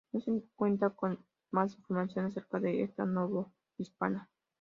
[0.11, 4.31] No se cuenta con más información acerca de esta novohispana.